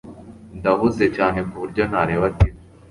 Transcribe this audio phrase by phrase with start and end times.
[0.57, 2.53] Ndahuze cyane kuburyo ntareba TV